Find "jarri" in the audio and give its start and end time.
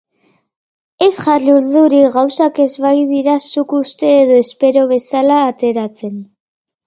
1.25-1.51